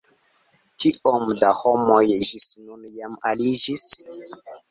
Kiom 0.83 1.25
da 1.41 1.51
homoj 1.57 1.99
ĝis 2.29 2.47
nun 2.69 2.89
jam 2.95 3.21
aliĝis? 3.33 3.87